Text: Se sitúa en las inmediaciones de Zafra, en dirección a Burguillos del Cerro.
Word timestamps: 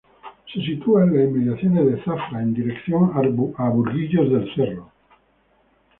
Se 0.51 0.59
sitúa 0.59 1.03
en 1.03 1.15
las 1.15 1.25
inmediaciones 1.25 1.85
de 1.85 2.03
Zafra, 2.03 2.41
en 2.41 2.55
dirección 2.55 3.11
a 3.13 3.69
Burguillos 3.69 4.31
del 4.31 4.51
Cerro. 4.55 4.89